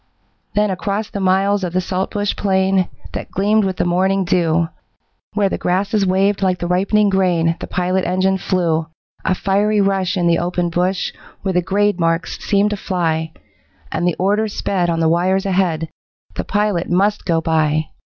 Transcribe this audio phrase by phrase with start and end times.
[0.55, 4.67] Then across the miles of the saltbush plain That gleamed with the morning dew,
[5.35, 8.87] Where the grasses waved like the ripening grain The pilot engine flew,
[9.23, 13.31] A fiery rush in the open bush Where the grade marks seemed to fly,
[13.91, 15.87] And the order sped on the wires ahead,
[16.33, 17.89] The pilot MUST go by.